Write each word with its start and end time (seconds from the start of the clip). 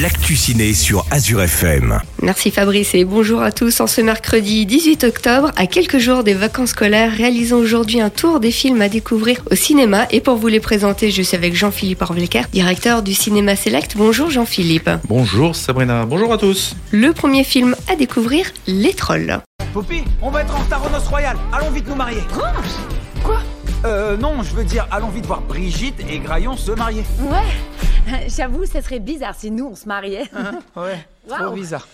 l'actu 0.00 0.34
ciné 0.34 0.74
sur 0.74 1.06
Azure 1.10 1.42
FM. 1.42 2.00
Merci 2.22 2.50
Fabrice 2.50 2.94
et 2.94 3.04
bonjour 3.04 3.42
à 3.42 3.52
tous. 3.52 3.80
En 3.80 3.86
ce 3.86 4.00
mercredi 4.00 4.66
18 4.66 5.04
octobre, 5.04 5.52
à 5.56 5.66
quelques 5.66 5.98
jours 5.98 6.24
des 6.24 6.34
vacances 6.34 6.70
scolaires, 6.70 7.12
réalisons 7.12 7.58
aujourd'hui 7.58 8.00
un 8.00 8.10
tour 8.10 8.40
des 8.40 8.50
films 8.50 8.82
à 8.82 8.88
découvrir 8.88 9.42
au 9.50 9.54
cinéma. 9.54 10.06
Et 10.10 10.20
pour 10.20 10.36
vous 10.36 10.48
les 10.48 10.60
présenter, 10.60 11.10
je 11.10 11.22
suis 11.22 11.36
avec 11.36 11.54
Jean-Philippe 11.54 12.02
Orvelker, 12.02 12.42
directeur 12.52 13.02
du 13.02 13.14
Cinéma 13.14 13.56
Select. 13.56 13.96
Bonjour 13.96 14.30
Jean-Philippe. 14.30 14.90
Bonjour 15.06 15.54
Sabrina, 15.54 16.04
bonjour 16.06 16.32
à 16.32 16.38
tous. 16.38 16.74
Le 16.90 17.12
premier 17.12 17.44
film 17.44 17.76
à 17.88 17.94
découvrir, 17.94 18.46
Les 18.66 18.94
Trolls. 18.94 19.40
Poppy, 19.72 20.02
on 20.22 20.30
va 20.30 20.42
être 20.42 20.54
en 20.54 20.60
retard 20.60 20.84
au 20.86 20.90
noces 20.90 21.08
royales. 21.08 21.36
Allons 21.52 21.70
vite 21.70 21.86
nous 21.88 21.96
marier. 21.96 22.20
Euh, 23.84 24.16
non, 24.16 24.42
je 24.42 24.54
veux 24.54 24.64
dire, 24.64 24.86
allons 24.90 25.08
vite 25.08 25.26
voir 25.26 25.42
Brigitte 25.42 26.00
et 26.08 26.18
Graillon 26.18 26.56
se 26.56 26.72
marier. 26.72 27.04
Ouais. 27.20 28.28
J'avoue, 28.28 28.64
ça 28.64 28.80
serait 28.80 29.00
bizarre 29.00 29.34
si 29.34 29.50
nous 29.50 29.66
on 29.66 29.74
se 29.74 29.86
mariait. 29.86 30.24
Ouais, 30.74 31.04
trop 31.28 31.54
bizarre. 31.54 31.88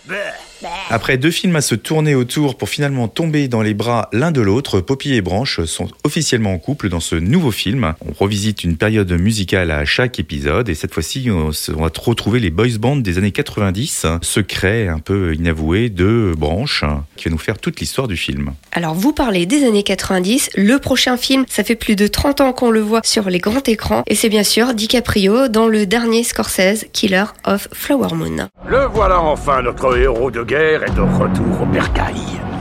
Après 0.91 1.16
deux 1.16 1.30
films 1.30 1.57
à 1.57 1.61
se 1.61 1.75
tourner 1.75 2.15
autour 2.15 2.57
pour 2.57 2.69
finalement 2.69 3.09
tomber 3.09 3.48
dans 3.48 3.62
les 3.62 3.75
bras 3.75 4.09
l'un 4.12 4.30
de 4.30 4.41
l'autre, 4.41 4.80
Poppy 4.80 5.15
et 5.15 5.21
Branche 5.21 5.65
sont 5.65 5.88
officiellement 6.05 6.52
en 6.52 6.59
couple 6.59 6.88
dans 6.88 7.01
ce 7.01 7.16
nouveau 7.16 7.51
film. 7.51 7.95
On 8.07 8.12
revisite 8.12 8.65
une 8.65 8.77
période 8.77 9.11
musicale 9.12 9.71
à 9.71 9.85
chaque 9.85 10.19
épisode 10.19 10.69
et 10.69 10.74
cette 10.74 10.93
fois-ci 10.93 11.29
on 11.30 11.51
va 11.80 11.91
retrouver 12.05 12.41
les 12.41 12.51
boys 12.51 12.79
bands 12.79 12.97
des 12.97 13.19
années 13.19 13.30
90, 13.30 14.07
secret 14.23 14.88
un 14.88 14.98
peu 14.98 15.35
inavoué 15.35 15.88
de 15.88 16.35
Branche 16.37 16.85
qui 17.16 17.24
va 17.24 17.30
nous 17.30 17.38
faire 17.38 17.59
toute 17.59 17.80
l'histoire 17.80 18.09
du 18.09 18.16
film. 18.16 18.52
Alors 18.73 18.95
vous 18.95 19.12
parlez 19.12 19.47
des 19.47 19.65
années 19.65 19.83
90, 19.83 20.51
le 20.57 20.79
prochain 20.79 21.16
film, 21.16 21.45
ça 21.49 21.65
fait 21.65 21.77
plus 21.77 21.97
de 21.97 22.07
30 22.07 22.41
ans 22.41 22.52
qu'on 22.52 22.71
le 22.71 22.80
voit 22.80 23.01
sur 23.05 23.30
les 23.30 23.38
grands 23.38 23.62
écrans 23.66 24.02
et 24.07 24.15
c'est 24.15 24.29
bien 24.29 24.45
sûr 24.45 24.74
DiCaprio 24.74 25.49
dans 25.49 25.69
le 25.69 25.87
dernier 25.87 26.24
Scorsese, 26.24 26.87
Killer 26.93 27.24
of 27.45 27.69
Flower 27.73 28.15
Moon. 28.15 28.49
Le 28.66 28.87
voilà 28.87 29.20
enfin, 29.20 29.62
notre 29.62 29.97
héros 29.97 30.30
de 30.30 30.42
guerre 30.42 30.83
est 30.83 30.95
de 30.95 31.01
retour 31.01 31.63
au 31.63 31.66
bercail. 31.66 32.15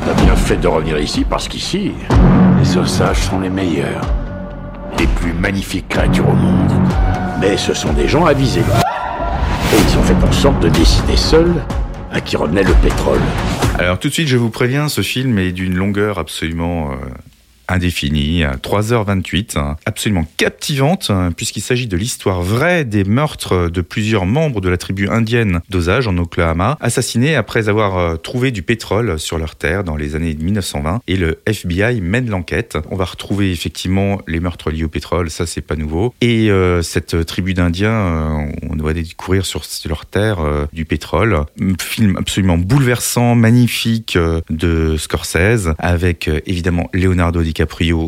T'as 0.05 0.13
bien 0.23 0.35
fait 0.35 0.57
de 0.57 0.67
revenir 0.67 0.99
ici 0.99 1.25
parce 1.27 1.47
qu'ici, 1.47 1.93
les 2.59 2.77
ossages 2.77 3.17
sont 3.17 3.39
les 3.39 3.49
meilleurs. 3.49 4.01
Les 4.97 5.07
plus 5.07 5.33
magnifiques 5.33 5.87
créatures 5.87 6.27
au 6.27 6.33
monde. 6.33 6.71
Mais 7.39 7.57
ce 7.57 7.73
sont 7.73 7.93
des 7.93 8.07
gens 8.07 8.25
avisés. 8.25 8.61
Et 8.61 9.77
ils 9.77 9.97
ont 9.97 10.03
fait 10.03 10.27
en 10.27 10.31
sorte 10.31 10.59
de 10.59 10.69
décider 10.69 11.15
seuls 11.15 11.55
à 12.11 12.21
qui 12.21 12.35
revenait 12.35 12.63
le 12.63 12.73
pétrole. 12.73 13.21
Alors 13.77 13.99
tout 13.99 14.09
de 14.09 14.13
suite, 14.13 14.27
je 14.27 14.37
vous 14.37 14.49
préviens, 14.49 14.89
ce 14.89 15.01
film 15.01 15.37
est 15.37 15.51
d'une 15.51 15.75
longueur 15.75 16.17
absolument 16.19 16.91
euh, 16.91 16.95
indéfinie, 17.69 18.43
à 18.43 18.55
3h28, 18.55 19.57
hein, 19.57 19.75
absolument 19.85 20.25
captivante, 20.37 21.11
puisqu'il 21.37 21.61
s'agit 21.61 21.87
de 21.87 21.95
l'histoire 21.95 22.41
vraie 22.41 22.85
des 22.85 23.03
meurtres 23.03 23.69
de 23.69 23.81
plusieurs 23.81 24.25
membres 24.25 24.61
de 24.61 24.69
la 24.69 24.77
tribu 24.77 25.07
indienne 25.09 25.61
d'Osage 25.69 26.07
en 26.07 26.17
Oklahoma, 26.17 26.77
assassinés 26.81 27.35
après 27.35 27.69
avoir 27.69 27.97
euh, 27.97 28.15
trouvé 28.15 28.51
du 28.51 28.63
pétrole 28.63 29.19
sur 29.19 29.37
leur 29.37 29.55
terre 29.55 29.83
dans 29.83 29.95
les 29.95 30.15
années 30.15 30.35
1920, 30.35 31.01
et 31.07 31.15
le 31.15 31.39
FBI 31.45 32.01
mène 32.01 32.29
l'enquête. 32.29 32.77
On 32.89 32.95
va 32.95 33.05
retrouver 33.05 33.51
effectivement 33.51 34.21
les 34.27 34.39
meurtres 34.39 34.71
liés 34.71 34.83
au 34.83 34.89
pétrole, 34.89 35.29
ça 35.29 35.45
c'est 35.45 35.61
pas 35.61 35.75
nouveau, 35.75 36.13
et 36.21 36.49
euh, 36.49 36.81
cette 36.81 37.25
tribu 37.25 37.53
d'Indiens, 37.53 37.91
euh, 37.91 38.51
on 38.69 38.75
doit 38.75 38.93
découvrir 38.93 39.45
sur 39.45 39.61
leur 39.85 40.05
terre 40.05 40.39
du 40.73 40.85
pétrole. 40.85 41.45
Film 41.79 42.17
absolument 42.17 42.57
bouleversant, 42.57 43.35
magnifique 43.35 44.17
de 44.49 44.97
Scorsese, 44.97 45.69
avec 45.77 46.29
évidemment 46.45 46.89
Leonardo 46.93 47.41
DiCaprio 47.41 47.58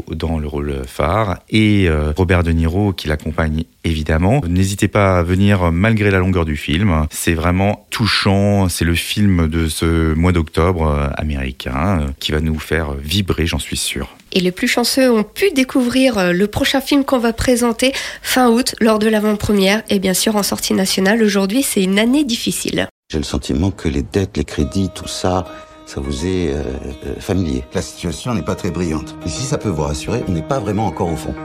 dans 0.09 0.39
le 0.39 0.47
rôle 0.47 0.83
phare 0.87 1.39
et 1.49 1.87
euh, 1.87 2.13
Robert 2.15 2.43
De 2.43 2.51
Niro 2.51 2.93
qui 2.93 3.07
l'accompagne 3.07 3.63
évidemment. 3.83 4.41
N'hésitez 4.47 4.87
pas 4.87 5.19
à 5.19 5.23
venir 5.23 5.71
malgré 5.71 6.11
la 6.11 6.19
longueur 6.19 6.45
du 6.45 6.55
film. 6.55 7.07
C'est 7.09 7.33
vraiment 7.33 7.85
touchant. 7.89 8.69
C'est 8.69 8.85
le 8.85 8.95
film 8.95 9.47
de 9.47 9.67
ce 9.67 10.13
mois 10.13 10.31
d'octobre 10.31 10.87
euh, 10.87 11.09
américain 11.17 12.01
euh, 12.01 12.11
qui 12.19 12.31
va 12.31 12.39
nous 12.39 12.59
faire 12.59 12.93
vibrer, 12.93 13.45
j'en 13.45 13.59
suis 13.59 13.77
sûr. 13.77 14.15
Et 14.33 14.39
les 14.39 14.51
plus 14.51 14.67
chanceux 14.67 15.11
ont 15.11 15.23
pu 15.23 15.51
découvrir 15.51 16.31
le 16.31 16.47
prochain 16.47 16.79
film 16.79 17.03
qu'on 17.03 17.19
va 17.19 17.33
présenter 17.33 17.91
fin 18.21 18.49
août 18.49 18.75
lors 18.79 18.97
de 18.97 19.09
l'avant-première 19.09 19.83
et 19.89 19.99
bien 19.99 20.13
sûr 20.13 20.37
en 20.37 20.43
sortie 20.43 20.73
nationale. 20.73 21.21
Aujourd'hui, 21.21 21.63
c'est 21.63 21.83
une 21.83 21.99
année 21.99 22.23
difficile. 22.23 22.87
J'ai 23.11 23.17
le 23.17 23.25
sentiment 23.25 23.71
que 23.71 23.89
les 23.89 24.03
dettes, 24.03 24.37
les 24.37 24.45
crédits, 24.45 24.89
tout 24.95 25.09
ça, 25.09 25.45
ça 25.93 25.99
vous 25.99 26.25
est 26.25 26.53
euh, 26.53 26.63
euh, 27.05 27.19
familier. 27.19 27.65
La 27.73 27.81
situation 27.81 28.33
n'est 28.33 28.43
pas 28.43 28.55
très 28.55 28.71
brillante. 28.71 29.17
Et 29.25 29.29
si 29.29 29.43
ça 29.43 29.57
peut 29.57 29.67
vous 29.67 29.81
rassurer, 29.83 30.23
on 30.29 30.31
n'est 30.31 30.41
pas 30.41 30.59
vraiment 30.59 30.87
encore 30.87 31.11
au 31.11 31.17
fond. 31.17 31.35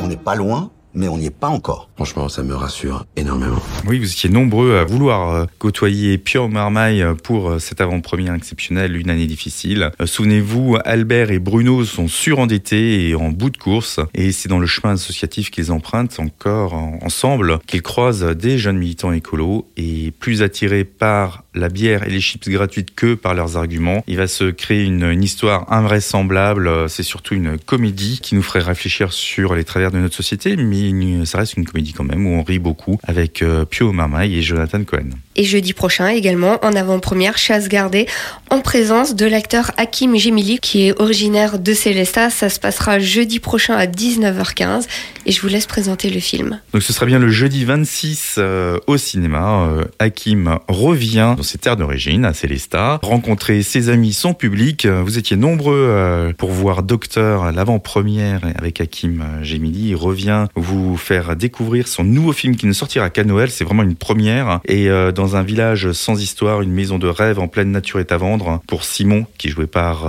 On 0.00 0.06
n'est 0.06 0.18
pas 0.18 0.34
loin, 0.34 0.70
mais 0.92 1.08
on 1.08 1.16
n'y 1.16 1.26
est 1.26 1.30
pas 1.30 1.48
encore. 1.48 1.88
Franchement, 1.96 2.28
ça 2.28 2.42
me 2.42 2.54
rassure 2.54 3.06
énormément. 3.16 3.58
Oui, 3.86 3.98
vous 3.98 4.10
étiez 4.10 4.28
nombreux 4.28 4.76
à 4.76 4.84
vouloir 4.84 5.30
euh, 5.34 5.44
côtoyer 5.58 6.18
Pierre 6.18 6.48
Marmaille 6.50 7.04
pour 7.22 7.58
cette 7.58 7.80
avant-première 7.80 8.34
exceptionnelle, 8.34 8.96
une 8.96 9.08
année 9.08 9.26
difficile. 9.26 9.90
Souvenez-vous, 10.04 10.76
Albert 10.84 11.30
et 11.30 11.38
Bruno 11.38 11.84
sont 11.86 12.08
surendettés 12.08 13.08
et 13.08 13.14
en 13.14 13.30
bout 13.30 13.48
de 13.50 13.56
course, 13.56 13.98
et 14.14 14.30
c'est 14.32 14.48
dans 14.50 14.58
le 14.58 14.66
chemin 14.66 14.92
associatif 14.94 15.50
qu'ils 15.50 15.72
empruntent 15.72 16.18
encore 16.20 16.74
en- 16.74 16.98
ensemble 17.02 17.58
qu'ils 17.66 17.82
croisent 17.82 18.34
des 18.34 18.58
jeunes 18.58 18.78
militants 18.78 19.12
écolos, 19.12 19.66
et 19.78 20.10
plus 20.12 20.42
attirés 20.42 20.84
par 20.84 21.44
la 21.56 21.68
bière 21.68 22.04
et 22.06 22.10
les 22.10 22.20
chips 22.20 22.48
gratuites 22.48 22.94
que 22.94 23.14
par 23.14 23.34
leurs 23.34 23.56
arguments, 23.56 24.04
il 24.06 24.16
va 24.16 24.28
se 24.28 24.44
créer 24.50 24.84
une, 24.84 25.04
une 25.10 25.22
histoire 25.24 25.72
invraisemblable. 25.72 26.68
Euh, 26.68 26.88
C'est 26.88 27.02
surtout 27.02 27.34
une 27.34 27.58
comédie 27.58 28.20
qui 28.22 28.34
nous 28.34 28.42
ferait 28.42 28.60
réfléchir 28.60 29.12
sur 29.12 29.54
les 29.54 29.64
travers 29.64 29.90
de 29.90 29.98
notre 29.98 30.14
société, 30.14 30.56
mais 30.56 30.88
une- 30.88 31.26
ça 31.26 31.38
reste 31.38 31.54
une 31.56 31.64
comédie 31.64 31.92
quand 31.92 32.04
même 32.04 32.26
où 32.26 32.30
on 32.38 32.42
rit 32.42 32.58
beaucoup 32.58 32.98
avec 33.04 33.42
euh, 33.42 33.64
Pio 33.64 33.92
Marmaille 33.92 34.36
et 34.38 34.42
Jonathan 34.42 34.84
Cohen. 34.84 35.10
Et 35.34 35.44
jeudi 35.44 35.72
prochain 35.72 36.08
également, 36.08 36.58
en 36.64 36.74
avant-première, 36.74 37.36
chasse 37.38 37.68
gardée, 37.68 38.06
en 38.50 38.60
présence 38.60 39.14
de 39.14 39.26
l'acteur 39.26 39.70
Hakim 39.76 40.16
Gemili, 40.16 40.58
qui 40.60 40.86
est 40.86 41.00
originaire 41.00 41.58
de 41.58 41.72
Célestat. 41.74 42.30
Ça 42.30 42.48
se 42.48 42.58
passera 42.60 42.98
jeudi 42.98 43.38
prochain 43.40 43.74
à 43.74 43.86
19h15. 43.86 44.86
Et 45.26 45.32
je 45.32 45.40
vous 45.40 45.48
laisse 45.48 45.66
présenter 45.66 46.08
le 46.10 46.20
film. 46.20 46.60
Donc 46.72 46.82
ce 46.82 46.92
sera 46.92 47.04
bien 47.06 47.18
le 47.18 47.28
jeudi 47.28 47.64
26 47.64 48.36
euh, 48.38 48.78
au 48.86 48.96
cinéma. 48.96 49.66
Euh, 49.68 49.84
Hakim 49.98 50.58
revient 50.68 51.34
dans 51.36 51.42
ses 51.46 51.58
terres 51.58 51.76
d'origine, 51.76 52.24
à 52.24 52.34
Célestat, 52.34 52.98
rencontrer 53.02 53.62
ses 53.62 53.88
amis, 53.88 54.12
son 54.12 54.34
public. 54.34 54.84
Euh, 54.84 55.02
Vous 55.02 55.16
étiez 55.18 55.36
nombreux 55.36 55.74
euh, 55.76 56.32
pour 56.36 56.50
voir 56.50 56.82
Docteur 56.82 57.52
l'avant-première 57.52 58.40
avec 58.56 58.80
Hakim 58.80 59.22
euh, 59.22 59.42
Gemili. 59.44 59.90
Il 59.90 59.94
revient 59.94 60.46
vous 60.56 60.96
faire 60.96 61.36
découvrir 61.36 61.88
son 61.88 62.04
nouveau 62.04 62.32
film 62.32 62.56
qui 62.56 62.66
ne 62.66 62.72
sortira 62.72 63.08
qu'à 63.10 63.24
Noël. 63.24 63.50
C'est 63.50 63.64
vraiment 63.64 63.84
une 63.84 63.94
première. 63.94 64.60
Et 64.66 64.90
euh, 64.90 65.12
dans 65.12 65.36
un 65.36 65.42
village 65.42 65.92
sans 65.92 66.20
histoire, 66.20 66.60
une 66.60 66.72
maison 66.72 66.98
de 66.98 67.08
rêve 67.08 67.38
en 67.38 67.48
pleine 67.48 67.70
nature 67.70 68.00
est 68.00 68.12
à 68.12 68.16
vendre 68.16 68.60
pour 68.66 68.84
Simon, 68.84 69.26
qui 69.38 69.48
est 69.48 69.50
joué 69.50 69.66
par... 69.66 70.04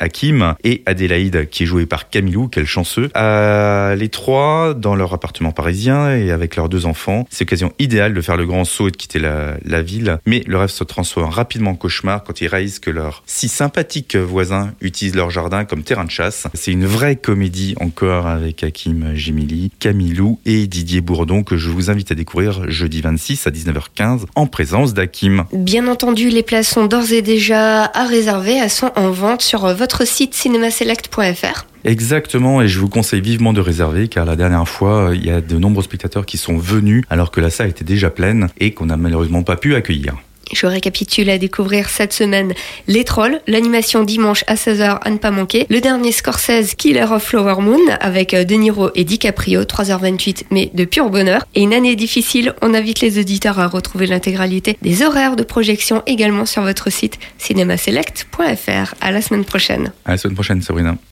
Hakim 0.00 0.54
et 0.64 0.82
Adélaïde 0.86 1.48
qui 1.50 1.64
est 1.64 1.66
jouée 1.66 1.86
par 1.86 2.08
Camilou, 2.08 2.48
quel 2.48 2.66
chanceux. 2.66 3.10
Euh, 3.16 3.94
les 3.94 4.08
trois 4.08 4.74
dans 4.74 4.94
leur 4.94 5.12
appartement 5.12 5.52
parisien 5.52 6.16
et 6.16 6.30
avec 6.30 6.56
leurs 6.56 6.68
deux 6.68 6.86
enfants. 6.86 7.26
C'est 7.30 7.44
l'occasion 7.44 7.72
idéale 7.78 8.14
de 8.14 8.20
faire 8.20 8.36
le 8.36 8.46
grand 8.46 8.64
saut 8.64 8.88
et 8.88 8.90
de 8.90 8.96
quitter 8.96 9.18
la, 9.18 9.82
ville. 9.82 10.18
Mais 10.26 10.42
le 10.46 10.58
rêve 10.58 10.68
se 10.68 10.84
transforme 10.84 11.30
rapidement 11.30 11.70
en 11.70 11.74
cauchemar 11.74 12.22
quand 12.22 12.40
ils 12.40 12.48
réalisent 12.48 12.80
que 12.80 12.90
leurs 12.90 13.22
si 13.26 13.48
sympathiques 13.48 14.16
voisins 14.16 14.72
utilisent 14.80 15.14
leur 15.14 15.30
jardin 15.30 15.64
comme 15.64 15.82
terrain 15.82 16.04
de 16.04 16.10
chasse. 16.10 16.46
C'est 16.54 16.72
une 16.72 16.86
vraie 16.86 17.16
comédie 17.16 17.74
encore 17.80 18.26
avec 18.26 18.62
Hakim 18.62 19.14
Gemili, 19.14 19.70
Camilou 19.78 20.38
et 20.44 20.66
Didier 20.66 21.00
Bourdon 21.00 21.42
que 21.42 21.56
je 21.56 21.70
vous 21.70 21.90
invite 21.90 22.12
à 22.12 22.14
découvrir 22.14 22.70
jeudi 22.70 23.00
26 23.00 23.46
à 23.46 23.50
19h15 23.50 24.24
en 24.34 24.46
présence 24.46 24.94
d'Hakim. 24.94 25.44
Bien 25.52 25.88
entendu, 25.88 26.28
les 26.28 26.42
places 26.42 26.68
sont 26.68 26.86
d'ores 26.86 27.12
et 27.12 27.22
déjà 27.22 27.84
à 27.84 28.06
réserver. 28.06 28.56
Elles 28.56 28.70
sont 28.70 28.92
en 28.96 29.10
vente 29.10 29.42
sur 29.42 29.66
votre 29.74 29.89
site 30.04 30.34
cinémaselect.fr. 30.34 31.66
Exactement, 31.84 32.60
et 32.60 32.68
je 32.68 32.78
vous 32.78 32.88
conseille 32.88 33.20
vivement 33.20 33.52
de 33.52 33.60
réserver 33.60 34.08
car 34.08 34.24
la 34.24 34.36
dernière 34.36 34.68
fois, 34.68 35.10
il 35.14 35.24
y 35.24 35.30
a 35.30 35.40
de 35.40 35.56
nombreux 35.56 35.82
spectateurs 35.82 36.26
qui 36.26 36.36
sont 36.36 36.58
venus 36.58 37.04
alors 37.08 37.30
que 37.30 37.40
la 37.40 37.50
salle 37.50 37.70
était 37.70 37.84
déjà 37.84 38.10
pleine 38.10 38.48
et 38.58 38.72
qu'on 38.72 38.86
n'a 38.86 38.96
malheureusement 38.96 39.42
pas 39.42 39.56
pu 39.56 39.74
accueillir. 39.74 40.16
Je 40.52 40.66
récapitule 40.66 41.30
à 41.30 41.38
découvrir 41.38 41.88
cette 41.88 42.12
semaine 42.12 42.52
Les 42.86 43.04
Trolls, 43.04 43.40
l'animation 43.46 44.02
dimanche 44.02 44.44
à 44.46 44.54
16h 44.54 44.98
à 45.02 45.10
ne 45.10 45.18
pas 45.18 45.30
manquer, 45.30 45.66
le 45.70 45.80
dernier 45.80 46.12
Scorsese 46.12 46.74
Killer 46.76 47.06
of 47.10 47.22
Flower 47.22 47.60
Moon 47.60 47.80
avec 48.00 48.34
euh, 48.34 48.44
De 48.44 48.54
Niro 48.54 48.90
et 48.94 49.04
DiCaprio, 49.04 49.62
3h28 49.62 50.44
mais 50.50 50.70
de 50.74 50.84
pur 50.84 51.10
bonheur. 51.10 51.44
Et 51.54 51.62
une 51.62 51.72
année 51.72 51.96
difficile, 51.96 52.54
on 52.62 52.74
invite 52.74 53.00
les 53.00 53.18
auditeurs 53.18 53.58
à 53.58 53.68
retrouver 53.68 54.06
l'intégralité 54.06 54.76
des 54.82 55.02
horaires 55.02 55.36
de 55.36 55.42
projection 55.42 56.02
également 56.06 56.46
sur 56.46 56.62
votre 56.62 56.90
site 56.90 57.18
cinémaselect.fr. 57.38 58.94
À 59.00 59.12
la 59.12 59.22
semaine 59.22 59.44
prochaine. 59.44 59.92
À 60.04 60.12
la 60.12 60.18
semaine 60.18 60.34
prochaine, 60.34 60.62
Sabrina. 60.62 60.96